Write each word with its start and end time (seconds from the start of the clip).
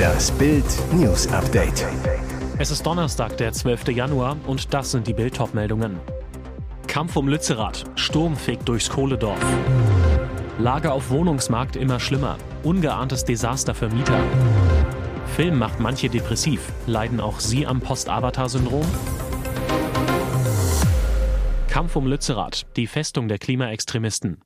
Das 0.00 0.30
Bild 0.32 0.64
News 0.92 1.26
Update. 1.28 1.86
Es 2.58 2.70
ist 2.70 2.84
Donnerstag, 2.86 3.36
der 3.36 3.52
12. 3.52 3.88
Januar 3.88 4.36
und 4.46 4.72
das 4.72 4.90
sind 4.90 5.06
die 5.06 5.12
Bild 5.12 5.38
meldungen 5.54 6.00
Kampf 6.86 7.16
um 7.16 7.28
Lützerath. 7.28 7.84
Sturm 7.94 8.34
fegt 8.34 8.66
durchs 8.68 8.88
Kohledorf. 8.88 9.38
Lage 10.58 10.90
auf 10.90 11.10
Wohnungsmarkt 11.10 11.76
immer 11.76 12.00
schlimmer. 12.00 12.38
Ungeahntes 12.62 13.24
Desaster 13.24 13.74
für 13.74 13.88
Mieter. 13.90 14.18
Film 15.36 15.58
macht 15.58 15.80
manche 15.80 16.08
depressiv. 16.08 16.72
Leiden 16.86 17.20
auch 17.20 17.38
sie 17.38 17.66
am 17.66 17.80
Post-Avatar-Syndrom? 17.80 18.86
Kampf 21.68 21.94
um 21.94 22.06
Lützerath. 22.06 22.66
Die 22.76 22.86
Festung 22.86 23.28
der 23.28 23.38
Klimaextremisten. 23.38 24.40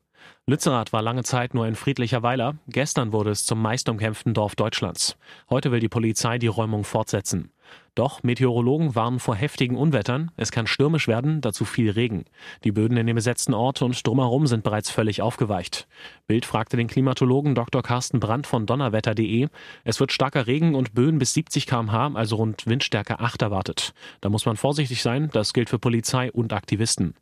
Lützerath 0.46 0.92
war 0.92 1.02
lange 1.02 1.24
Zeit 1.24 1.54
nur 1.54 1.64
ein 1.64 1.74
friedlicher 1.74 2.22
Weiler. 2.22 2.56
Gestern 2.68 3.12
wurde 3.12 3.30
es 3.30 3.44
zum 3.44 3.60
meistumkämpften 3.60 4.34
Dorf 4.34 4.56
Deutschlands. 4.56 5.16
Heute 5.50 5.72
will 5.72 5.80
die 5.80 5.88
Polizei 5.88 6.38
die 6.38 6.46
Räumung 6.46 6.84
fortsetzen. 6.84 7.52
Doch 7.98 8.22
Meteorologen 8.22 8.94
warnen 8.94 9.18
vor 9.18 9.34
heftigen 9.34 9.74
Unwettern. 9.74 10.30
Es 10.36 10.52
kann 10.52 10.68
stürmisch 10.68 11.08
werden, 11.08 11.40
dazu 11.40 11.64
viel 11.64 11.90
Regen. 11.90 12.26
Die 12.62 12.70
Böden 12.70 12.96
in 12.96 13.08
dem 13.08 13.16
besetzten 13.16 13.54
Ort 13.54 13.82
und 13.82 14.06
drumherum 14.06 14.46
sind 14.46 14.62
bereits 14.62 14.88
völlig 14.88 15.20
aufgeweicht. 15.20 15.88
Bild 16.28 16.46
fragte 16.46 16.76
den 16.76 16.86
Klimatologen 16.86 17.56
Dr. 17.56 17.82
Carsten 17.82 18.20
Brandt 18.20 18.46
von 18.46 18.66
donnerwetter.de. 18.66 19.48
Es 19.82 19.98
wird 19.98 20.12
starker 20.12 20.46
Regen 20.46 20.76
und 20.76 20.94
Böen 20.94 21.18
bis 21.18 21.34
70 21.34 21.66
km/h, 21.66 22.12
also 22.14 22.36
rund 22.36 22.68
Windstärke 22.68 23.18
8 23.18 23.42
erwartet. 23.42 23.92
Da 24.20 24.28
muss 24.28 24.46
man 24.46 24.56
vorsichtig 24.56 25.02
sein. 25.02 25.28
Das 25.32 25.52
gilt 25.52 25.68
für 25.68 25.80
Polizei 25.80 26.30
und 26.30 26.52
Aktivisten. 26.52 27.14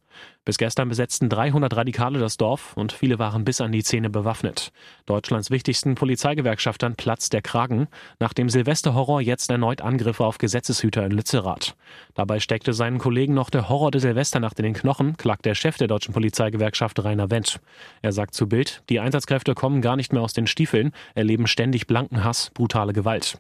Bis 0.45 0.59
gestern 0.59 0.89
besetzten 0.89 1.29
300 1.29 1.75
Radikale 1.75 2.21
das 2.21 2.37
Dorf 2.37 2.77
und 2.77 2.93
viele 2.93 3.19
waren 3.19 3.45
bis 3.45 3.61
an 3.61 3.73
die 3.73 3.83
Zähne 3.83 4.11
bewaffnet. 4.11 4.73
Deutschlands 5.05 5.51
wichtigsten 5.51 5.97
Polizeigewerkschaftern 5.97 6.95
platzt 6.95 7.33
der 7.33 7.43
Kragen, 7.43 7.89
nach 8.21 8.33
dem 8.33 8.49
Silvesterhorror 8.49 9.21
jetzt 9.21 9.51
erneut 9.51 9.81
Angriffe 9.81 10.25
auf 10.25 10.39
Gesetzeshüter 10.67 11.07
in 11.07 11.13
Lützerath. 11.13 11.77
Dabei 12.15 12.41
steckte 12.41 12.73
seinen 12.73 12.99
Kollegen 12.99 13.35
noch 13.35 13.51
der 13.51 13.69
Horror 13.69 13.93
der 13.93 14.01
Silvesternacht 14.01 14.59
in 14.59 14.65
den 14.65 14.75
Knochen, 14.75 15.17
klagt 15.17 15.45
der 15.45 15.55
Chef 15.55 15.77
der 15.77 15.87
deutschen 15.87 16.13
Polizeigewerkschaft 16.13 17.03
Rainer 17.05 17.31
Wendt. 17.31 17.61
Er 18.03 18.13
sagt 18.13 18.35
zu 18.35 18.49
Bild, 18.49 18.83
die 18.89 18.99
Einsatzkräfte 18.99 19.55
kommen 19.55 19.81
gar 19.81 19.95
nicht 19.95 20.13
mehr 20.13 20.23
aus 20.23 20.33
den 20.33 20.49
Stiefeln, 20.49 20.91
erleben 21.15 21.47
ständig 21.47 21.87
blanken 21.87 22.25
Hass, 22.25 22.51
brutale 22.53 22.93
Gewalt. 22.93 23.39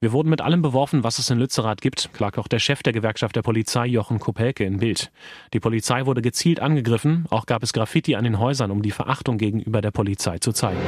Wir 0.00 0.12
wurden 0.12 0.28
mit 0.28 0.42
allem 0.42 0.60
beworfen, 0.60 1.02
was 1.02 1.18
es 1.18 1.30
in 1.30 1.38
Lützerath 1.38 1.80
gibt, 1.80 2.10
klagt 2.12 2.38
auch 2.38 2.48
der 2.48 2.58
Chef 2.58 2.82
der 2.82 2.92
Gewerkschaft 2.92 3.34
der 3.34 3.40
Polizei, 3.40 3.86
Jochen 3.86 4.18
Kopelke, 4.18 4.64
in 4.64 4.78
Bild. 4.78 5.10
Die 5.54 5.60
Polizei 5.60 6.04
wurde 6.04 6.20
gezielt 6.20 6.60
angegriffen, 6.60 7.24
auch 7.30 7.46
gab 7.46 7.62
es 7.62 7.72
Graffiti 7.72 8.14
an 8.14 8.24
den 8.24 8.38
Häusern, 8.38 8.70
um 8.70 8.82
die 8.82 8.90
Verachtung 8.90 9.38
gegenüber 9.38 9.80
der 9.80 9.92
Polizei 9.92 10.38
zu 10.38 10.52
zeigen. 10.52 10.80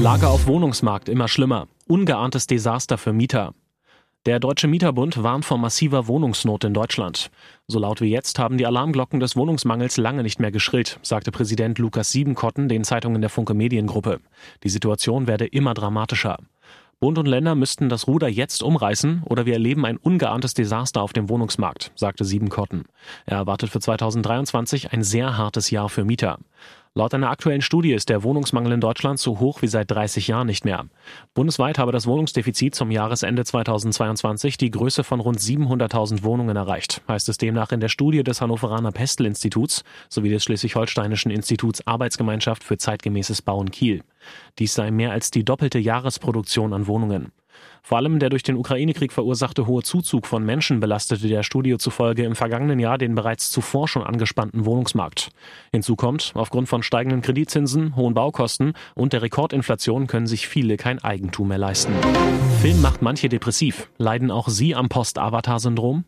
Lage 0.00 0.26
auf 0.26 0.48
Wohnungsmarkt 0.48 1.08
immer 1.08 1.28
schlimmer. 1.28 1.68
Ungeahntes 1.86 2.48
Desaster 2.48 2.98
für 2.98 3.12
Mieter. 3.12 3.54
Der 4.28 4.40
Deutsche 4.40 4.68
Mieterbund 4.68 5.22
warnt 5.22 5.46
vor 5.46 5.56
massiver 5.56 6.06
Wohnungsnot 6.06 6.62
in 6.64 6.74
Deutschland. 6.74 7.30
So 7.66 7.78
laut 7.78 8.02
wie 8.02 8.10
jetzt 8.10 8.38
haben 8.38 8.58
die 8.58 8.66
Alarmglocken 8.66 9.20
des 9.20 9.36
Wohnungsmangels 9.36 9.96
lange 9.96 10.22
nicht 10.22 10.38
mehr 10.38 10.50
geschrillt, 10.50 11.00
sagte 11.00 11.32
Präsident 11.32 11.78
Lukas 11.78 12.12
Siebenkotten 12.12 12.68
den 12.68 12.84
Zeitungen 12.84 13.22
der 13.22 13.30
Funke 13.30 13.54
Mediengruppe. 13.54 14.20
Die 14.64 14.68
Situation 14.68 15.28
werde 15.28 15.46
immer 15.46 15.72
dramatischer. 15.72 16.36
Bund 17.00 17.16
und 17.16 17.24
Länder 17.24 17.54
müssten 17.54 17.88
das 17.88 18.06
Ruder 18.06 18.28
jetzt 18.28 18.62
umreißen 18.62 19.22
oder 19.24 19.46
wir 19.46 19.54
erleben 19.54 19.86
ein 19.86 19.96
ungeahntes 19.96 20.52
Desaster 20.52 21.00
auf 21.00 21.14
dem 21.14 21.30
Wohnungsmarkt, 21.30 21.92
sagte 21.94 22.26
Siebenkotten. 22.26 22.84
Er 23.24 23.38
erwartet 23.38 23.70
für 23.70 23.80
2023 23.80 24.92
ein 24.92 25.04
sehr 25.04 25.38
hartes 25.38 25.70
Jahr 25.70 25.88
für 25.88 26.04
Mieter. 26.04 26.38
Laut 26.98 27.14
einer 27.14 27.30
aktuellen 27.30 27.62
Studie 27.62 27.92
ist 27.92 28.08
der 28.08 28.24
Wohnungsmangel 28.24 28.72
in 28.72 28.80
Deutschland 28.80 29.20
so 29.20 29.38
hoch 29.38 29.62
wie 29.62 29.68
seit 29.68 29.88
30 29.88 30.26
Jahren 30.26 30.48
nicht 30.48 30.64
mehr. 30.64 30.86
Bundesweit 31.32 31.78
habe 31.78 31.92
das 31.92 32.08
Wohnungsdefizit 32.08 32.74
zum 32.74 32.90
Jahresende 32.90 33.44
2022 33.44 34.56
die 34.56 34.72
Größe 34.72 35.04
von 35.04 35.20
rund 35.20 35.38
700.000 35.38 36.24
Wohnungen 36.24 36.56
erreicht, 36.56 37.02
heißt 37.06 37.28
es 37.28 37.38
demnach 37.38 37.70
in 37.70 37.78
der 37.78 37.88
Studie 37.88 38.24
des 38.24 38.40
Hannoveraner 38.40 38.90
Pestel-Instituts 38.90 39.84
sowie 40.08 40.30
des 40.30 40.42
Schleswig-Holsteinischen 40.42 41.30
Instituts 41.30 41.86
Arbeitsgemeinschaft 41.86 42.64
für 42.64 42.78
zeitgemäßes 42.78 43.42
Bauen 43.42 43.70
Kiel. 43.70 44.02
Dies 44.58 44.74
sei 44.74 44.90
mehr 44.90 45.12
als 45.12 45.30
die 45.30 45.44
doppelte 45.44 45.78
Jahresproduktion 45.78 46.72
an 46.72 46.88
Wohnungen. 46.88 47.30
Vor 47.82 47.98
allem 47.98 48.18
der 48.18 48.28
durch 48.28 48.42
den 48.42 48.56
Ukraine-Krieg 48.56 49.12
verursachte 49.12 49.66
hohe 49.66 49.82
Zuzug 49.82 50.26
von 50.26 50.44
Menschen 50.44 50.80
belastete 50.80 51.28
der 51.28 51.42
Studie 51.42 51.78
zufolge 51.78 52.24
im 52.24 52.36
vergangenen 52.36 52.78
Jahr 52.78 52.98
den 52.98 53.14
bereits 53.14 53.50
zuvor 53.50 53.88
schon 53.88 54.02
angespannten 54.02 54.64
Wohnungsmarkt. 54.64 55.30
Hinzu 55.72 55.96
kommt, 55.96 56.32
aufgrund 56.34 56.68
von 56.68 56.82
steigenden 56.82 57.22
Kreditzinsen, 57.22 57.96
hohen 57.96 58.14
Baukosten 58.14 58.74
und 58.94 59.12
der 59.12 59.22
Rekordinflation 59.22 60.06
können 60.06 60.26
sich 60.26 60.48
viele 60.48 60.76
kein 60.76 60.98
Eigentum 60.98 61.48
mehr 61.48 61.58
leisten. 61.58 61.92
Film 62.60 62.82
macht 62.82 63.02
manche 63.02 63.28
depressiv. 63.28 63.90
Leiden 63.98 64.30
auch 64.30 64.48
sie 64.48 64.74
am 64.74 64.88
Post-Avatar-Syndrom? 64.88 66.04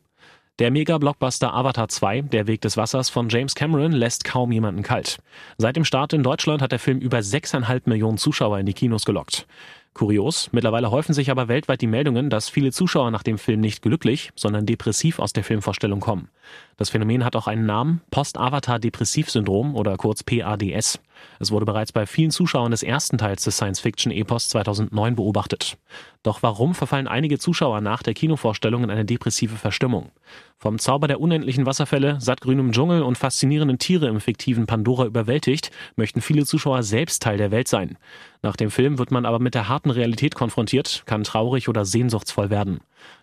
Der 0.60 0.70
Mega-Blockbuster 0.70 1.54
Avatar 1.54 1.88
2, 1.88 2.20
Der 2.20 2.46
Weg 2.46 2.60
des 2.60 2.76
Wassers 2.76 3.08
von 3.08 3.30
James 3.30 3.54
Cameron, 3.54 3.92
lässt 3.92 4.24
kaum 4.24 4.52
jemanden 4.52 4.82
kalt. 4.82 5.16
Seit 5.56 5.74
dem 5.74 5.86
Start 5.86 6.12
in 6.12 6.22
Deutschland 6.22 6.60
hat 6.60 6.70
der 6.70 6.78
Film 6.78 6.98
über 6.98 7.16
6,5 7.16 7.84
Millionen 7.86 8.18
Zuschauer 8.18 8.58
in 8.58 8.66
die 8.66 8.74
Kinos 8.74 9.06
gelockt. 9.06 9.46
Kurios, 9.94 10.50
mittlerweile 10.52 10.90
häufen 10.90 11.14
sich 11.14 11.30
aber 11.30 11.48
weltweit 11.48 11.80
die 11.80 11.86
Meldungen, 11.86 12.28
dass 12.28 12.50
viele 12.50 12.72
Zuschauer 12.72 13.10
nach 13.10 13.22
dem 13.22 13.38
Film 13.38 13.60
nicht 13.60 13.80
glücklich, 13.80 14.32
sondern 14.36 14.66
depressiv 14.66 15.18
aus 15.18 15.32
der 15.32 15.44
Filmvorstellung 15.44 16.00
kommen. 16.00 16.28
Das 16.76 16.90
Phänomen 16.90 17.24
hat 17.24 17.36
auch 17.36 17.46
einen 17.46 17.64
Namen, 17.64 18.02
Post-Avatar-Depressiv-Syndrom 18.10 19.74
oder 19.74 19.96
kurz 19.96 20.22
PADS. 20.22 21.00
Es 21.42 21.50
wurde 21.50 21.64
bereits 21.64 21.90
bei 21.90 22.04
vielen 22.04 22.30
Zuschauern 22.30 22.70
des 22.70 22.82
ersten 22.82 23.16
Teils 23.16 23.44
des 23.44 23.56
Science-Fiction-Epos 23.56 24.50
2009 24.50 25.16
beobachtet. 25.16 25.78
Doch 26.22 26.42
warum 26.42 26.74
verfallen 26.74 27.08
einige 27.08 27.38
Zuschauer 27.38 27.80
nach 27.80 28.02
der 28.02 28.12
Kinovorstellung 28.12 28.84
in 28.84 28.90
eine 28.90 29.06
depressive 29.06 29.56
Verstimmung? 29.56 30.10
Vom 30.58 30.78
Zauber 30.78 31.08
der 31.08 31.18
unendlichen 31.18 31.64
Wasserfälle, 31.64 32.20
sattgrünem 32.20 32.72
Dschungel 32.72 33.00
und 33.00 33.16
faszinierenden 33.16 33.78
Tiere 33.78 34.08
im 34.08 34.20
fiktiven 34.20 34.66
Pandora 34.66 35.06
überwältigt, 35.06 35.70
möchten 35.96 36.20
viele 36.20 36.44
Zuschauer 36.44 36.82
selbst 36.82 37.22
Teil 37.22 37.38
der 37.38 37.50
Welt 37.50 37.68
sein. 37.68 37.96
Nach 38.42 38.56
dem 38.56 38.70
Film 38.70 38.98
wird 38.98 39.10
man 39.10 39.24
aber 39.24 39.38
mit 39.38 39.54
der 39.54 39.68
harten 39.68 39.88
Realität 39.88 40.34
konfrontiert, 40.34 41.04
kann 41.06 41.24
traurig 41.24 41.70
oder 41.70 41.86
sehnsuchtsvoll 41.86 42.50
werden. 42.50 42.80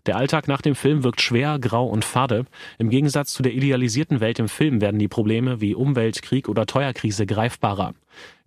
Der 0.07 0.17
Alltag 0.17 0.47
nach 0.47 0.63
dem 0.63 0.73
Film 0.73 1.03
wirkt 1.03 1.21
schwer, 1.21 1.59
grau 1.59 1.85
und 1.85 2.03
fade. 2.03 2.45
Im 2.79 2.89
Gegensatz 2.89 3.33
zu 3.33 3.43
der 3.43 3.53
idealisierten 3.53 4.21
Welt 4.21 4.39
im 4.39 4.49
Film 4.49 4.81
werden 4.81 4.97
die 4.97 5.07
Probleme 5.07 5.61
wie 5.61 5.75
Umwelt, 5.75 6.23
Krieg 6.23 6.49
oder 6.49 6.65
Teuerkrise 6.65 7.27
greifbarer. 7.27 7.93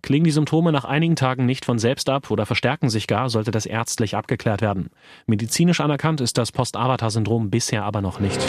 Klingen 0.01 0.25
die 0.25 0.31
Symptome 0.31 0.71
nach 0.71 0.85
einigen 0.85 1.15
Tagen 1.15 1.45
nicht 1.45 1.65
von 1.65 1.77
selbst 1.77 2.09
ab 2.09 2.31
oder 2.31 2.45
verstärken 2.45 2.89
sich 2.89 3.07
gar, 3.07 3.29
sollte 3.29 3.51
das 3.51 3.65
ärztlich 3.65 4.15
abgeklärt 4.15 4.61
werden. 4.61 4.89
Medizinisch 5.27 5.79
anerkannt 5.79 6.21
ist 6.21 6.37
das 6.37 6.51
Post-Avatar-Syndrom 6.51 7.49
bisher 7.49 7.83
aber 7.83 8.01
noch 8.01 8.19
nicht. 8.19 8.39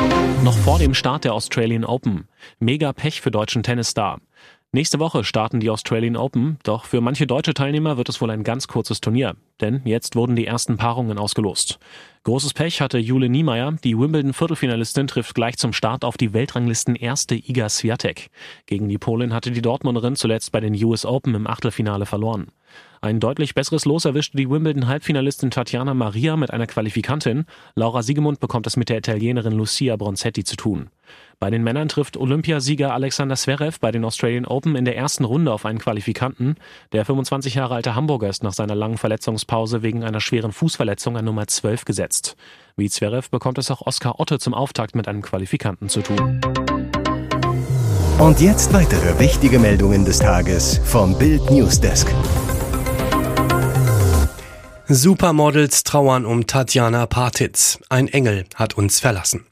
Noch 0.43 0.57
vor 0.57 0.79
dem 0.79 0.95
Start 0.95 1.25
der 1.25 1.35
Australian 1.35 1.85
Open. 1.85 2.29
Mega 2.59 2.93
Pech 2.93 3.21
für 3.21 3.31
deutschen 3.31 3.63
Tennisstar. 3.63 4.21
Nächste 4.75 4.99
Woche 4.99 5.23
starten 5.23 5.61
die 5.61 5.69
Australian 5.69 6.17
Open, 6.17 6.57
doch 6.63 6.87
für 6.87 7.03
manche 7.03 7.27
deutsche 7.27 7.53
Teilnehmer 7.53 7.99
wird 7.99 8.09
es 8.09 8.23
wohl 8.23 8.31
ein 8.31 8.43
ganz 8.43 8.69
kurzes 8.69 9.03
Turnier, 9.03 9.37
denn 9.61 9.83
jetzt 9.85 10.17
wurden 10.17 10.35
die 10.35 10.47
ersten 10.47 10.79
Paarungen 10.79 11.19
ausgelost. 11.19 11.79
Großes 12.25 12.55
Pech 12.55 12.81
hatte 12.81 12.97
Jule 12.97 13.29
Niemeyer, 13.29 13.73
die 13.85 13.99
Wimbledon-Viertelfinalistin 13.99 15.09
trifft 15.09 15.35
gleich 15.35 15.59
zum 15.59 15.75
Start 15.75 16.07
auf 16.07 16.17
die 16.17 16.33
Weltranglisten 16.33 16.97
erste 16.97 17.35
Iga 17.35 17.69
Swiatek. 17.69 18.31
Gegen 18.65 18.89
die 18.89 18.97
Polin 18.97 19.35
hatte 19.35 19.51
die 19.51 19.61
Dortmunderin 19.61 20.17
zuletzt 20.17 20.53
bei 20.53 20.61
den 20.61 20.83
US 20.83 21.05
Open 21.05 21.35
im 21.35 21.47
Achtelfinale 21.47 22.07
verloren. 22.07 22.47
Ein 23.05 23.19
deutlich 23.19 23.57
besseres 23.57 23.85
Los 23.85 24.05
erwischte 24.05 24.37
die 24.37 24.49
Wimbledon-Halbfinalistin 24.49 25.51
Tatjana 25.51 25.93
Maria 25.93 26.37
mit 26.37 26.53
einer 26.53 26.69
Qualifikantin. 26.69 27.47
Laura 27.75 28.05
Siegemund 28.05 28.39
bekommt 28.39 28.69
es 28.69 28.77
mit 28.77 28.91
der 28.91 28.99
Italienerin 28.99 29.55
Lucia 29.55 29.97
Bronzetti 29.97 30.45
zu 30.45 30.55
tun. 30.55 30.89
Bei 31.41 31.51
den 31.51 31.65
Männern 31.65 31.89
trifft 31.89 32.17
Olympiasieger 32.17 32.95
Alexander 32.95 33.35
Zverev 33.35 33.81
bei 33.81 33.91
den 33.91 34.05
Australian 34.05 34.47
Open 34.47 34.77
in 34.77 34.85
der 34.85 34.97
ersten 34.97 35.25
Runde 35.25 35.53
auf 35.53 35.67
einen 35.67 35.81
Qualifikanten. 35.81 36.55
Der 36.93 37.05
25 37.05 37.57
Jahre 37.57 37.75
alte 37.75 37.97
Hamburger 37.97 38.29
ist 38.29 38.45
nach 38.45 38.53
seiner 38.53 38.77
langen 38.77 38.99
Verletzungspause 38.99 39.83
wegen 39.83 40.05
einer 40.05 40.21
schweren 40.21 40.53
Fußverletzung 40.53 41.17
an 41.17 41.25
Nummer 41.25 41.49
12 41.49 41.85
gesetzt. 41.85 42.37
Wie 42.77 42.89
Zverev 42.89 43.31
bekommt 43.31 43.59
es 43.59 43.73
auch 43.73 43.85
Oskar 43.85 44.21
Otte 44.21 44.39
zum 44.39 44.55
Auftakt 44.55 44.95
mit 44.95 45.09
einem 45.09 45.23
Qualifikanten 45.23 45.89
zu 45.89 46.03
tun. 46.03 46.41
Und 48.21 48.41
jetzt 48.41 48.73
weitere 48.73 49.19
wichtige 49.19 49.59
Meldungen 49.59 50.05
des 50.05 50.21
Tages 50.21 50.81
vom 50.85 51.19
Bild 51.19 51.51
Newsdesk. 51.51 52.07
Supermodels 54.95 55.85
trauern 55.85 56.27
um 56.27 56.47
Tatjana 56.47 57.07
Partitz. 57.07 57.79
Ein 57.89 58.09
Engel 58.09 58.45
hat 58.55 58.77
uns 58.77 59.01
verlassen. 59.01 59.47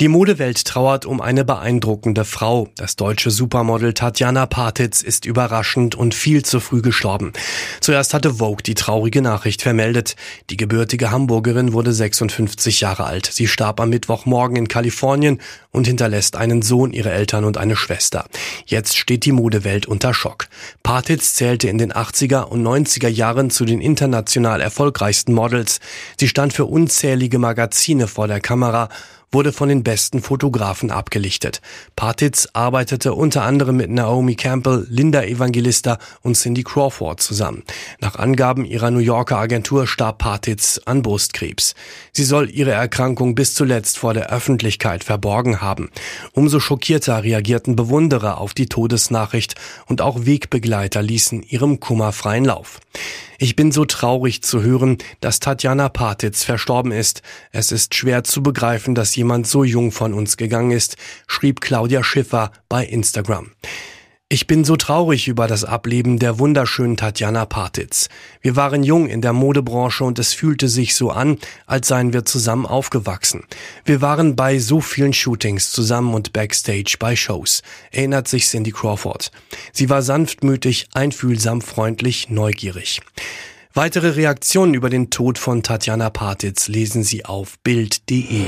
Die 0.00 0.08
Modewelt 0.08 0.64
trauert 0.64 1.04
um 1.04 1.20
eine 1.20 1.44
beeindruckende 1.44 2.24
Frau. 2.24 2.68
Das 2.76 2.96
deutsche 2.96 3.30
Supermodel 3.30 3.92
Tatjana 3.92 4.46
Partitz 4.46 5.02
ist 5.02 5.26
überraschend 5.26 5.94
und 5.94 6.14
viel 6.14 6.42
zu 6.42 6.58
früh 6.58 6.80
gestorben. 6.80 7.34
Zuerst 7.82 8.14
hatte 8.14 8.36
Vogue 8.36 8.62
die 8.64 8.74
traurige 8.74 9.20
Nachricht 9.20 9.60
vermeldet. 9.60 10.16
Die 10.48 10.56
gebürtige 10.56 11.10
Hamburgerin 11.10 11.74
wurde 11.74 11.92
56 11.92 12.80
Jahre 12.80 13.04
alt. 13.04 13.28
Sie 13.30 13.46
starb 13.46 13.78
am 13.78 13.90
Mittwochmorgen 13.90 14.56
in 14.56 14.68
Kalifornien 14.68 15.38
und 15.70 15.86
hinterlässt 15.86 16.34
einen 16.34 16.62
Sohn, 16.62 16.92
ihre 16.92 17.10
Eltern 17.10 17.44
und 17.44 17.58
eine 17.58 17.76
Schwester. 17.76 18.24
Jetzt 18.64 18.96
steht 18.96 19.26
die 19.26 19.32
Modewelt 19.32 19.84
unter 19.84 20.14
Schock. 20.14 20.48
Partitz 20.82 21.34
zählte 21.34 21.68
in 21.68 21.76
den 21.76 21.92
80er 21.92 22.44
und 22.44 22.62
90er 22.62 23.08
Jahren 23.08 23.50
zu 23.50 23.66
den 23.66 23.82
international 23.82 24.62
erfolgreichsten 24.62 25.34
Models. 25.34 25.80
Sie 26.18 26.28
stand 26.28 26.54
für 26.54 26.64
unzählige 26.64 27.38
Magazine 27.38 28.08
vor 28.08 28.28
der 28.28 28.40
Kamera 28.40 28.88
wurde 29.32 29.52
von 29.52 29.68
den 29.68 29.82
besten 29.82 30.22
Fotografen 30.22 30.90
abgelichtet. 30.90 31.60
Partitz 31.94 32.48
arbeitete 32.52 33.14
unter 33.14 33.42
anderem 33.42 33.76
mit 33.76 33.90
Naomi 33.90 34.34
Campbell, 34.34 34.86
Linda 34.90 35.22
Evangelista 35.22 35.98
und 36.22 36.34
Cindy 36.36 36.64
Crawford 36.64 37.20
zusammen. 37.20 37.62
Nach 38.00 38.16
Angaben 38.16 38.64
ihrer 38.64 38.90
New 38.90 38.98
Yorker 38.98 39.38
Agentur 39.38 39.86
starb 39.86 40.18
Partitz 40.18 40.80
an 40.84 41.02
Brustkrebs. 41.02 41.74
Sie 42.12 42.24
soll 42.24 42.50
ihre 42.50 42.72
Erkrankung 42.72 43.34
bis 43.34 43.54
zuletzt 43.54 43.98
vor 43.98 44.14
der 44.14 44.32
Öffentlichkeit 44.32 45.04
verborgen 45.04 45.60
haben. 45.60 45.90
Umso 46.32 46.58
schockierter 46.58 47.22
reagierten 47.22 47.76
Bewunderer 47.76 48.38
auf 48.38 48.54
die 48.54 48.66
Todesnachricht 48.66 49.54
und 49.86 50.00
auch 50.00 50.26
Wegbegleiter 50.26 51.02
ließen 51.02 51.42
ihrem 51.42 51.80
Kummer 51.80 52.12
freien 52.12 52.44
Lauf. 52.44 52.80
Ich 53.42 53.56
bin 53.56 53.72
so 53.72 53.86
traurig 53.86 54.42
zu 54.42 54.62
hören, 54.62 54.98
dass 55.20 55.40
Tatjana 55.40 55.88
Partitz 55.88 56.44
verstorben 56.44 56.92
ist. 56.92 57.22
Es 57.52 57.72
ist 57.72 57.94
schwer 57.94 58.22
zu 58.22 58.42
begreifen, 58.42 58.94
dass 58.94 59.16
jemand 59.16 59.46
so 59.46 59.64
jung 59.64 59.92
von 59.92 60.12
uns 60.12 60.36
gegangen 60.36 60.72
ist, 60.72 60.98
schrieb 61.26 61.62
Claudia 61.62 62.04
Schiffer 62.04 62.52
bei 62.68 62.84
Instagram. 62.84 63.52
Ich 64.32 64.46
bin 64.46 64.62
so 64.62 64.76
traurig 64.76 65.26
über 65.26 65.48
das 65.48 65.64
Ableben 65.64 66.20
der 66.20 66.38
wunderschönen 66.38 66.96
Tatjana 66.96 67.46
Partitz. 67.46 68.08
Wir 68.40 68.54
waren 68.54 68.84
jung 68.84 69.08
in 69.08 69.22
der 69.22 69.32
Modebranche 69.32 70.04
und 70.04 70.20
es 70.20 70.34
fühlte 70.34 70.68
sich 70.68 70.94
so 70.94 71.10
an, 71.10 71.36
als 71.66 71.88
seien 71.88 72.12
wir 72.12 72.24
zusammen 72.24 72.64
aufgewachsen. 72.64 73.42
Wir 73.84 74.00
waren 74.02 74.36
bei 74.36 74.60
so 74.60 74.80
vielen 74.80 75.12
Shootings 75.12 75.72
zusammen 75.72 76.14
und 76.14 76.32
backstage 76.32 76.94
bei 77.00 77.16
Shows, 77.16 77.62
erinnert 77.90 78.28
sich 78.28 78.46
Cindy 78.46 78.70
Crawford. 78.70 79.32
Sie 79.72 79.90
war 79.90 80.00
sanftmütig, 80.00 80.86
einfühlsam, 80.94 81.60
freundlich, 81.60 82.30
neugierig. 82.30 83.00
Weitere 83.74 84.10
Reaktionen 84.10 84.74
über 84.74 84.90
den 84.90 85.10
Tod 85.10 85.38
von 85.38 85.64
Tatjana 85.64 86.08
Partitz 86.08 86.68
lesen 86.68 87.02
Sie 87.02 87.24
auf 87.24 87.58
Bild.de. 87.64 88.44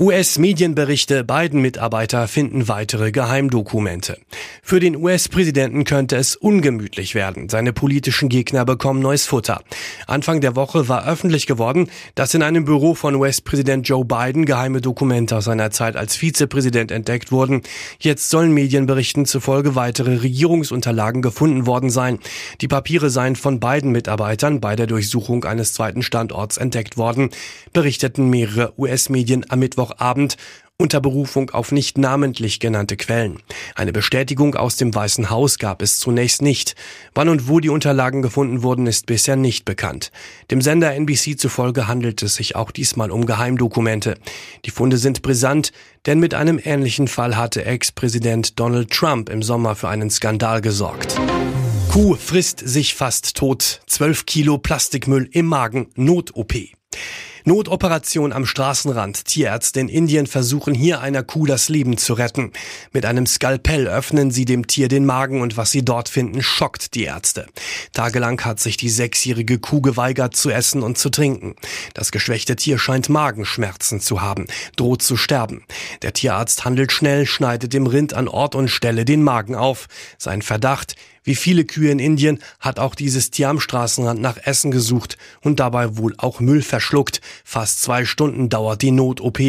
US-Medienberichte, 0.00 1.22
Biden-Mitarbeiter 1.22 2.26
finden 2.26 2.66
weitere 2.66 3.12
Geheimdokumente. 3.12 4.18
Für 4.62 4.80
den 4.80 4.96
US-Präsidenten 4.96 5.84
könnte 5.84 6.16
es 6.16 6.34
ungemütlich 6.34 7.14
werden. 7.14 7.48
Seine 7.48 7.72
politischen 7.72 8.28
Gegner 8.28 8.64
bekommen 8.64 9.00
neues 9.00 9.26
Futter. 9.26 9.62
Anfang 10.06 10.40
der 10.40 10.56
Woche 10.56 10.88
war 10.88 11.06
öffentlich 11.06 11.46
geworden, 11.46 11.88
dass 12.14 12.34
in 12.34 12.42
einem 12.42 12.64
Büro 12.64 12.94
von 12.94 13.14
US-Präsident 13.14 13.86
Joe 13.86 14.04
Biden 14.04 14.46
geheime 14.46 14.80
Dokumente 14.80 15.36
aus 15.36 15.44
seiner 15.44 15.70
Zeit 15.70 15.94
als 15.94 16.16
Vizepräsident 16.16 16.90
entdeckt 16.90 17.30
wurden. 17.30 17.62
Jetzt 18.00 18.30
sollen 18.30 18.52
Medienberichten 18.52 19.26
zufolge 19.26 19.76
weitere 19.76 20.16
Regierungsunterlagen 20.16 21.22
gefunden 21.22 21.66
worden 21.66 21.90
sein. 21.90 22.18
Die 22.60 22.68
Papiere 22.68 23.10
seien 23.10 23.36
von 23.36 23.60
beiden 23.60 23.92
Mitarbeitern 23.92 24.60
bei 24.60 24.74
der 24.74 24.86
Durchsuchung 24.86 25.44
eines 25.44 25.74
zweiten 25.74 26.02
Standorts 26.02 26.56
entdeckt 26.56 26.96
worden, 26.96 27.30
berichteten 27.72 28.30
mehrere 28.30 28.72
US-Medien 28.78 29.44
am 29.48 29.60
Mittwoch 29.60 29.81
Mittwochabend 29.82 30.36
unter 30.78 31.00
Berufung 31.00 31.50
auf 31.50 31.70
nicht 31.70 31.96
namentlich 31.96 32.58
genannte 32.58 32.96
Quellen. 32.96 33.38
Eine 33.76 33.92
Bestätigung 33.92 34.56
aus 34.56 34.76
dem 34.76 34.92
Weißen 34.92 35.30
Haus 35.30 35.58
gab 35.58 35.80
es 35.80 36.00
zunächst 36.00 36.42
nicht. 36.42 36.74
Wann 37.14 37.28
und 37.28 37.46
wo 37.46 37.60
die 37.60 37.68
Unterlagen 37.68 38.20
gefunden 38.20 38.62
wurden, 38.64 38.88
ist 38.88 39.06
bisher 39.06 39.36
nicht 39.36 39.64
bekannt. 39.64 40.10
Dem 40.50 40.60
Sender 40.60 40.92
NBC 40.94 41.38
zufolge 41.38 41.86
handelt 41.86 42.22
es 42.24 42.34
sich 42.34 42.56
auch 42.56 42.72
diesmal 42.72 43.12
um 43.12 43.26
Geheimdokumente. 43.26 44.16
Die 44.64 44.70
Funde 44.70 44.98
sind 44.98 45.22
brisant, 45.22 45.70
denn 46.06 46.18
mit 46.18 46.34
einem 46.34 46.58
ähnlichen 46.62 47.06
Fall 47.06 47.36
hatte 47.36 47.64
Ex-Präsident 47.64 48.58
Donald 48.58 48.90
Trump 48.90 49.28
im 49.28 49.42
Sommer 49.42 49.76
für 49.76 49.88
einen 49.88 50.10
Skandal 50.10 50.62
gesorgt. 50.62 51.20
Kuh 51.92 52.16
frisst 52.16 52.58
sich 52.58 52.94
fast 52.94 53.36
tot. 53.36 53.82
12 53.86 54.26
Kilo 54.26 54.58
Plastikmüll 54.58 55.28
im 55.30 55.46
Magen. 55.46 55.90
Not-OP. 55.94 56.54
Notoperation 57.44 58.32
am 58.32 58.46
Straßenrand. 58.46 59.24
Tierärzte 59.24 59.80
in 59.80 59.88
Indien 59.88 60.26
versuchen 60.26 60.74
hier 60.74 61.00
einer 61.00 61.24
Kuh 61.24 61.44
das 61.44 61.68
Leben 61.68 61.96
zu 61.98 62.14
retten. 62.14 62.52
Mit 62.92 63.04
einem 63.04 63.26
Skalpell 63.26 63.88
öffnen 63.88 64.30
sie 64.30 64.44
dem 64.44 64.66
Tier 64.68 64.88
den 64.88 65.04
Magen 65.04 65.40
und 65.40 65.56
was 65.56 65.72
sie 65.72 65.84
dort 65.84 66.08
finden, 66.08 66.42
schockt 66.42 66.94
die 66.94 67.04
Ärzte. 67.04 67.46
Tagelang 67.92 68.40
hat 68.44 68.60
sich 68.60 68.76
die 68.76 68.90
sechsjährige 68.90 69.58
Kuh 69.58 69.80
geweigert 69.80 70.36
zu 70.36 70.50
essen 70.50 70.82
und 70.82 70.98
zu 70.98 71.10
trinken. 71.10 71.56
Das 71.94 72.12
geschwächte 72.12 72.54
Tier 72.54 72.78
scheint 72.78 73.08
Magenschmerzen 73.08 74.00
zu 74.00 74.20
haben, 74.20 74.46
droht 74.76 75.02
zu 75.02 75.16
sterben. 75.16 75.64
Der 76.02 76.12
Tierarzt 76.12 76.64
handelt 76.64 76.92
schnell, 76.92 77.26
schneidet 77.26 77.72
dem 77.72 77.86
Rind 77.86 78.14
an 78.14 78.28
Ort 78.28 78.54
und 78.54 78.68
Stelle 78.68 79.04
den 79.04 79.22
Magen 79.22 79.56
auf. 79.56 79.88
Sein 80.16 80.42
Verdacht, 80.42 80.94
wie 81.24 81.34
viele 81.34 81.64
Kühe 81.64 81.90
in 81.90 81.98
Indien 81.98 82.38
hat 82.60 82.78
auch 82.78 82.94
dieses 82.94 83.30
Tier 83.30 83.48
am 83.48 83.60
Straßenrand 83.60 84.20
nach 84.20 84.38
Essen 84.44 84.70
gesucht 84.70 85.18
und 85.40 85.60
dabei 85.60 85.96
wohl 85.96 86.14
auch 86.18 86.40
Müll 86.40 86.62
verschluckt. 86.62 87.20
Fast 87.44 87.82
zwei 87.82 88.04
Stunden 88.04 88.48
dauert 88.48 88.82
die 88.82 88.90
Not-OP. 88.90 89.40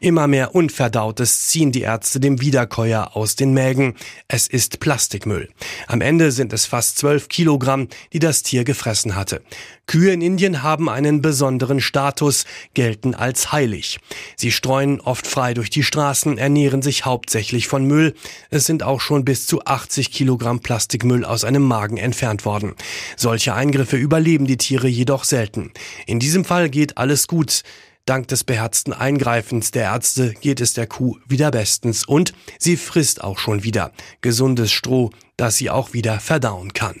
Immer 0.00 0.26
mehr 0.26 0.54
Unverdautes 0.54 1.46
ziehen 1.46 1.72
die 1.72 1.82
Ärzte 1.82 2.20
dem 2.20 2.40
Wiederkäuer 2.40 3.16
aus 3.16 3.36
den 3.36 3.52
Mägen. 3.52 3.94
Es 4.28 4.46
ist 4.46 4.80
Plastikmüll. 4.80 5.48
Am 5.86 6.00
Ende 6.00 6.32
sind 6.32 6.52
es 6.52 6.66
fast 6.66 6.98
zwölf 6.98 7.28
Kilogramm, 7.28 7.88
die 8.12 8.18
das 8.18 8.42
Tier 8.42 8.64
gefressen 8.64 9.16
hatte. 9.16 9.42
Kühe 9.88 10.12
in 10.12 10.20
Indien 10.20 10.62
haben 10.62 10.88
einen 10.88 11.22
besonderen 11.22 11.80
Status, 11.80 12.44
gelten 12.74 13.14
als 13.14 13.52
heilig. 13.52 13.98
Sie 14.36 14.52
streuen 14.52 15.00
oft 15.00 15.26
frei 15.26 15.54
durch 15.54 15.70
die 15.70 15.82
Straßen, 15.82 16.36
ernähren 16.36 16.82
sich 16.82 17.06
hauptsächlich 17.06 17.68
von 17.68 17.84
Müll. 17.84 18.14
Es 18.50 18.66
sind 18.66 18.82
auch 18.82 19.00
schon 19.00 19.24
bis 19.24 19.46
zu 19.46 19.64
80 19.64 20.12
Kilogramm 20.12 20.60
Plastikmüll 20.60 21.24
aus 21.24 21.42
einem 21.42 21.62
Magen 21.62 21.96
entfernt 21.96 22.44
worden. 22.44 22.74
Solche 23.16 23.54
Eingriffe 23.54 23.96
überleben 23.96 24.46
die 24.46 24.58
Tiere 24.58 24.88
jedoch 24.88 25.24
selten. 25.24 25.72
In 26.06 26.20
diesem 26.20 26.44
Fall 26.44 26.68
geht 26.68 26.98
alles 26.98 27.26
gut. 27.26 27.62
Dank 28.04 28.28
des 28.28 28.44
beherzten 28.44 28.92
Eingreifens 28.92 29.70
der 29.70 29.84
Ärzte 29.84 30.34
geht 30.34 30.60
es 30.60 30.74
der 30.74 30.86
Kuh 30.86 31.16
wieder 31.26 31.50
bestens 31.50 32.06
und 32.06 32.34
sie 32.58 32.76
frisst 32.76 33.24
auch 33.24 33.38
schon 33.38 33.64
wieder 33.64 33.92
gesundes 34.20 34.70
Stroh, 34.70 35.10
das 35.38 35.56
sie 35.56 35.70
auch 35.70 35.94
wieder 35.94 36.20
verdauen 36.20 36.74
kann. 36.74 37.00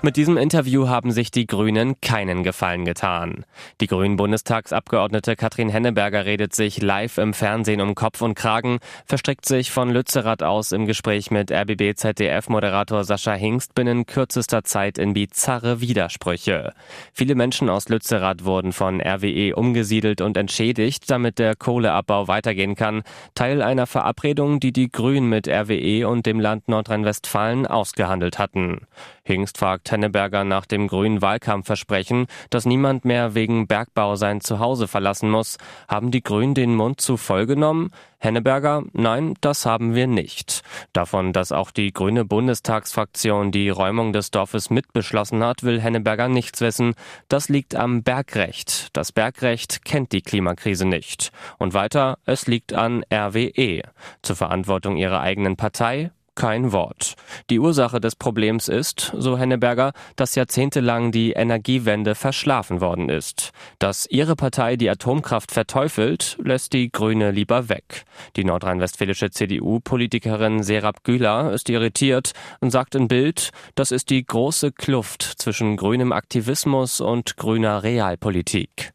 Mit 0.00 0.16
diesem 0.16 0.36
Interview 0.36 0.86
haben 0.86 1.10
sich 1.10 1.32
die 1.32 1.48
Grünen 1.48 2.00
keinen 2.00 2.44
Gefallen 2.44 2.84
getan. 2.84 3.44
Die 3.80 3.88
grünen 3.88 4.14
Bundestagsabgeordnete 4.14 5.34
Katrin 5.34 5.70
Henneberger 5.70 6.24
redet 6.24 6.54
sich 6.54 6.80
live 6.80 7.18
im 7.18 7.34
Fernsehen 7.34 7.80
um 7.80 7.96
Kopf 7.96 8.22
und 8.22 8.36
Kragen, 8.36 8.78
verstrickt 9.06 9.44
sich 9.44 9.72
von 9.72 9.90
Lützerath 9.90 10.44
aus 10.44 10.70
im 10.70 10.86
Gespräch 10.86 11.32
mit 11.32 11.50
RBB-ZDF-Moderator 11.50 13.02
Sascha 13.02 13.32
Hingst 13.32 13.74
binnen 13.74 14.06
kürzester 14.06 14.62
Zeit 14.62 14.98
in 14.98 15.14
bizarre 15.14 15.80
Widersprüche. 15.80 16.74
Viele 17.12 17.34
Menschen 17.34 17.68
aus 17.68 17.88
Lützerath 17.88 18.44
wurden 18.44 18.72
von 18.72 19.00
RWE 19.00 19.56
umgesiedelt 19.56 20.20
und 20.20 20.36
entschädigt, 20.36 21.10
damit 21.10 21.40
der 21.40 21.56
Kohleabbau 21.56 22.28
weitergehen 22.28 22.76
kann. 22.76 23.02
Teil 23.34 23.62
einer 23.62 23.88
Verabredung, 23.88 24.60
die 24.60 24.72
die 24.72 24.92
Grünen 24.92 25.28
mit 25.28 25.48
RWE 25.48 26.06
und 26.06 26.24
dem 26.24 26.38
Land 26.38 26.68
Nordrhein-Westfalen 26.68 27.66
ausgehandelt 27.66 28.38
hatten. 28.38 28.82
Hingst 29.24 29.58
fragt 29.58 29.87
Henneberger 29.90 30.44
nach 30.44 30.66
dem 30.66 30.88
grünen 30.88 31.22
Wahlkampfversprechen, 31.22 32.26
dass 32.50 32.66
niemand 32.66 33.04
mehr 33.04 33.34
wegen 33.34 33.66
Bergbau 33.66 34.16
sein 34.16 34.40
Zuhause 34.40 34.88
verlassen 34.88 35.30
muss. 35.30 35.58
Haben 35.88 36.10
die 36.10 36.22
Grünen 36.22 36.54
den 36.54 36.74
Mund 36.74 37.00
zu 37.00 37.16
voll 37.16 37.46
genommen? 37.46 37.90
Henneberger, 38.20 38.82
nein, 38.92 39.34
das 39.40 39.64
haben 39.64 39.94
wir 39.94 40.08
nicht. 40.08 40.62
Davon, 40.92 41.32
dass 41.32 41.52
auch 41.52 41.70
die 41.70 41.92
grüne 41.92 42.24
Bundestagsfraktion 42.24 43.52
die 43.52 43.68
Räumung 43.68 44.12
des 44.12 44.32
Dorfes 44.32 44.70
mitbeschlossen 44.70 45.44
hat, 45.44 45.62
will 45.62 45.80
Henneberger 45.80 46.28
nichts 46.28 46.60
wissen. 46.60 46.94
Das 47.28 47.48
liegt 47.48 47.76
am 47.76 48.02
Bergrecht. 48.02 48.88
Das 48.92 49.12
Bergrecht 49.12 49.84
kennt 49.84 50.10
die 50.10 50.22
Klimakrise 50.22 50.84
nicht. 50.84 51.30
Und 51.58 51.74
weiter, 51.74 52.18
es 52.24 52.48
liegt 52.48 52.72
an 52.72 53.04
RWE. 53.12 53.82
Zur 54.22 54.36
Verantwortung 54.36 54.96
ihrer 54.96 55.20
eigenen 55.20 55.56
Partei 55.56 56.10
kein 56.38 56.70
Wort. 56.70 57.16
Die 57.50 57.58
Ursache 57.58 58.00
des 58.00 58.14
Problems 58.14 58.68
ist, 58.68 59.12
so 59.18 59.36
Henneberger, 59.36 59.92
dass 60.14 60.36
jahrzehntelang 60.36 61.10
die 61.10 61.32
Energiewende 61.32 62.14
verschlafen 62.14 62.80
worden 62.80 63.08
ist. 63.08 63.50
Dass 63.80 64.06
ihre 64.06 64.36
Partei 64.36 64.76
die 64.76 64.88
Atomkraft 64.88 65.50
verteufelt, 65.50 66.38
lässt 66.40 66.74
die 66.74 66.92
Grüne 66.92 67.32
lieber 67.32 67.68
weg. 67.68 68.04
Die 68.36 68.44
nordrhein-westfälische 68.44 69.30
CDU-Politikerin 69.30 70.62
Serap 70.62 71.02
Güler 71.02 71.52
ist 71.52 71.68
irritiert 71.70 72.30
und 72.60 72.70
sagt 72.70 72.94
in 72.94 73.08
Bild, 73.08 73.50
das 73.74 73.90
ist 73.90 74.08
die 74.08 74.24
große 74.24 74.70
Kluft 74.70 75.22
zwischen 75.22 75.76
grünem 75.76 76.12
Aktivismus 76.12 77.00
und 77.00 77.36
grüner 77.36 77.82
Realpolitik. 77.82 78.92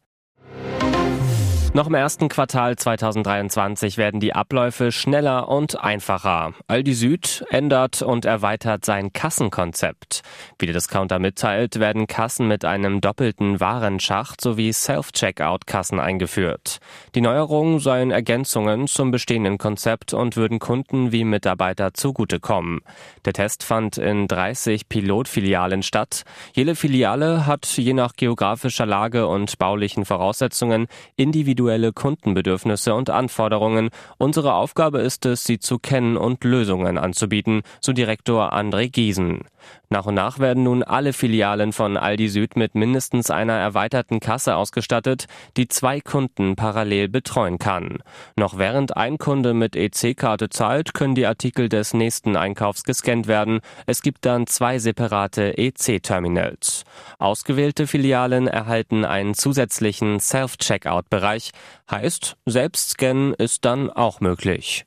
Noch 1.76 1.88
im 1.88 1.94
ersten 1.94 2.28
Quartal 2.28 2.76
2023 2.76 3.98
werden 3.98 4.20
die 4.20 4.32
Abläufe 4.32 4.92
schneller 4.92 5.48
und 5.48 5.82
einfacher. 5.82 6.54
Aldi 6.68 6.94
Süd 6.94 7.44
ändert 7.50 8.00
und 8.00 8.24
erweitert 8.24 8.84
sein 8.84 9.12
Kassenkonzept. 9.12 10.22
Wie 10.60 10.66
der 10.66 10.74
Discounter 10.74 11.18
mitteilt, 11.18 11.80
werden 11.80 12.06
Kassen 12.06 12.46
mit 12.46 12.64
einem 12.64 13.00
doppelten 13.00 13.58
Warenschacht 13.58 14.40
sowie 14.40 14.72
Self-Checkout-Kassen 14.72 15.98
eingeführt. 15.98 16.78
Die 17.16 17.20
Neuerungen 17.20 17.80
seien 17.80 18.12
Ergänzungen 18.12 18.86
zum 18.86 19.10
bestehenden 19.10 19.58
Konzept 19.58 20.14
und 20.14 20.36
würden 20.36 20.60
Kunden 20.60 21.10
wie 21.10 21.24
Mitarbeiter 21.24 21.92
zugutekommen. 21.92 22.82
Der 23.24 23.32
Test 23.32 23.64
fand 23.64 23.98
in 23.98 24.28
30 24.28 24.88
Pilotfilialen 24.88 25.82
statt. 25.82 26.22
Jede 26.52 26.76
Filiale 26.76 27.46
hat 27.46 27.66
je 27.66 27.94
nach 27.94 28.12
geografischer 28.14 28.86
Lage 28.86 29.26
und 29.26 29.58
baulichen 29.58 30.04
Voraussetzungen 30.04 30.86
individuell 31.16 31.63
individuelle 31.64 31.92
Kundenbedürfnisse 31.92 32.94
und 32.94 33.08
Anforderungen. 33.08 33.88
Unsere 34.18 34.54
Aufgabe 34.54 35.00
ist 35.00 35.24
es, 35.24 35.44
sie 35.44 35.58
zu 35.58 35.78
kennen 35.78 36.16
und 36.16 36.44
Lösungen 36.44 36.98
anzubieten, 36.98 37.62
so 37.80 37.92
Direktor 37.92 38.52
André 38.52 38.90
Giesen. 38.90 39.44
Nach 39.88 40.06
und 40.06 40.14
nach 40.14 40.38
werden 40.38 40.64
nun 40.64 40.82
alle 40.82 41.12
Filialen 41.12 41.72
von 41.72 41.96
Aldi 41.96 42.28
Süd 42.28 42.56
mit 42.56 42.74
mindestens 42.74 43.30
einer 43.30 43.54
erweiterten 43.54 44.20
Kasse 44.20 44.56
ausgestattet, 44.56 45.26
die 45.56 45.68
zwei 45.68 46.00
Kunden 46.00 46.56
parallel 46.56 47.08
betreuen 47.08 47.58
kann. 47.58 47.98
Noch 48.36 48.58
während 48.58 48.96
ein 48.96 49.18
Kunde 49.18 49.54
mit 49.54 49.76
EC-Karte 49.76 50.48
zahlt, 50.48 50.94
können 50.94 51.14
die 51.14 51.26
Artikel 51.26 51.68
des 51.68 51.94
nächsten 51.94 52.36
Einkaufs 52.36 52.82
gescannt 52.84 53.26
werden. 53.26 53.60
Es 53.86 54.02
gibt 54.02 54.24
dann 54.24 54.46
zwei 54.46 54.78
separate 54.78 55.56
EC-Terminals. 55.56 56.84
Ausgewählte 57.18 57.86
Filialen 57.86 58.48
erhalten 58.48 59.04
einen 59.04 59.34
zusätzlichen 59.34 60.18
Self-Checkout-Bereich. 60.18 61.52
Heißt, 61.90 62.36
Selbstscannen 62.46 63.34
ist 63.34 63.64
dann 63.64 63.90
auch 63.90 64.20
möglich. 64.20 64.84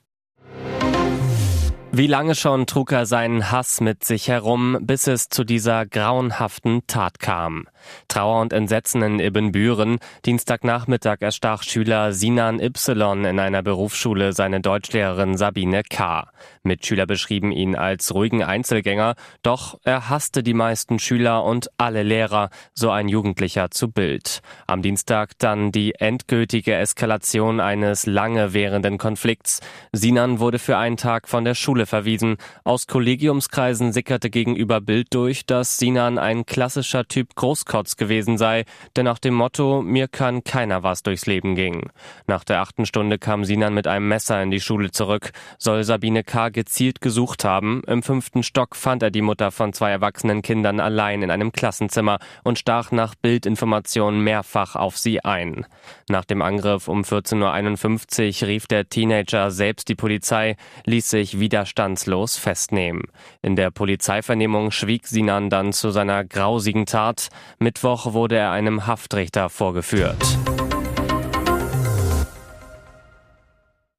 Wie 1.93 2.07
lange 2.07 2.35
schon 2.35 2.67
trug 2.67 2.91
er 2.91 3.05
seinen 3.05 3.49
Hass 3.49 3.79
mit 3.79 4.03
sich 4.03 4.27
herum, 4.27 4.77
bis 4.81 5.07
es 5.07 5.29
zu 5.29 5.45
dieser 5.45 5.85
grauenhaften 5.85 6.85
Tat 6.85 7.19
kam? 7.19 7.65
Trauer 8.09 8.41
und 8.41 8.51
Entsetzen 8.51 9.01
in 9.01 9.19
Ibbenbüren. 9.19 9.99
Dienstagnachmittag 10.25 11.21
erstach 11.21 11.63
Schüler 11.63 12.11
Sinan 12.11 12.59
Y 12.59 13.23
in 13.23 13.39
einer 13.39 13.63
Berufsschule 13.63 14.33
seine 14.33 14.59
Deutschlehrerin 14.59 15.37
Sabine 15.37 15.83
K. 15.83 16.29
Mitschüler 16.63 17.05
beschrieben 17.05 17.53
ihn 17.53 17.75
als 17.75 18.13
ruhigen 18.13 18.43
Einzelgänger, 18.43 19.15
doch 19.41 19.79
er 19.85 20.09
hasste 20.09 20.43
die 20.43 20.53
meisten 20.53 20.99
Schüler 20.99 21.45
und 21.45 21.69
alle 21.77 22.03
Lehrer, 22.03 22.49
so 22.73 22.91
ein 22.91 23.07
Jugendlicher 23.07 23.71
zu 23.71 23.89
Bild. 23.89 24.41
Am 24.67 24.81
Dienstag 24.81 25.31
dann 25.39 25.71
die 25.71 25.95
endgültige 25.95 26.75
Eskalation 26.75 27.61
eines 27.61 28.05
lange 28.05 28.53
währenden 28.53 28.97
Konflikts. 28.97 29.61
Sinan 29.93 30.39
wurde 30.39 30.59
für 30.59 30.77
einen 30.77 30.97
Tag 30.97 31.29
von 31.29 31.45
der 31.45 31.55
Schule 31.55 31.76
verwiesen. 31.85 32.37
Aus 32.63 32.87
Kollegiumskreisen 32.87 33.93
sickerte 33.93 34.29
gegenüber 34.29 34.81
Bild 34.81 35.13
durch, 35.13 35.45
dass 35.45 35.77
Sinan 35.77 36.17
ein 36.17 36.45
klassischer 36.45 37.07
Typ 37.07 37.35
Großkotz 37.35 37.95
gewesen 37.95 38.37
sei, 38.37 38.65
der 38.95 39.03
nach 39.03 39.19
dem 39.19 39.35
Motto 39.35 39.81
mir 39.81 40.07
kann 40.07 40.43
keiner 40.43 40.83
was 40.83 41.03
durchs 41.03 41.25
Leben 41.25 41.55
ging. 41.55 41.89
Nach 42.27 42.43
der 42.43 42.61
achten 42.61 42.85
Stunde 42.85 43.19
kam 43.19 43.45
Sinan 43.45 43.73
mit 43.73 43.87
einem 43.87 44.07
Messer 44.07 44.41
in 44.41 44.51
die 44.51 44.59
Schule 44.59 44.91
zurück, 44.91 45.31
soll 45.57 45.83
Sabine 45.83 46.23
K 46.23 46.49
gezielt 46.49 47.01
gesucht 47.01 47.45
haben. 47.45 47.83
Im 47.87 48.03
fünften 48.03 48.43
Stock 48.43 48.75
fand 48.75 49.03
er 49.03 49.11
die 49.11 49.21
Mutter 49.21 49.51
von 49.51 49.73
zwei 49.73 49.91
erwachsenen 49.91 50.41
Kindern 50.41 50.79
allein 50.79 51.21
in 51.21 51.31
einem 51.31 51.51
Klassenzimmer 51.51 52.19
und 52.43 52.59
stach 52.59 52.91
nach 52.91 53.15
Bildinformationen 53.15 54.23
mehrfach 54.23 54.75
auf 54.75 54.97
sie 54.97 55.23
ein. 55.23 55.65
Nach 56.09 56.25
dem 56.25 56.41
Angriff 56.41 56.87
um 56.87 57.01
14.51 57.01 58.41
Uhr 58.41 58.47
rief 58.47 58.67
der 58.67 58.89
Teenager 58.89 59.51
selbst 59.51 59.89
die 59.89 59.95
Polizei, 59.95 60.55
ließ 60.85 61.09
sich 61.09 61.39
widerstandslos 61.67 62.37
festnehmen. 62.37 63.03
In 63.41 63.55
der 63.55 63.71
Polizeivernehmung 63.71 64.71
schwieg 64.71 65.07
Sinan 65.07 65.49
dann 65.49 65.73
zu 65.73 65.91
seiner 65.91 66.23
grausigen 66.23 66.85
Tat. 66.85 67.27
Mittwoch 67.59 68.13
wurde 68.13 68.37
er 68.37 68.51
einem 68.51 68.87
Haftrichter 68.87 69.49
vorgeführt. 69.49 70.15